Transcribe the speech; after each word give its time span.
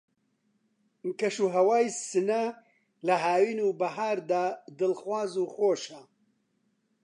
کەش 1.19 1.35
و 1.43 1.47
ھەوای 1.55 1.85
سنە 2.07 2.43
لە 3.07 3.15
ھاوین 3.23 3.59
و 3.63 3.77
بەھار 3.79 4.17
دا 4.31 4.43
دڵخواز 4.79 5.31
و 5.41 5.45
خۆشە 5.53 6.01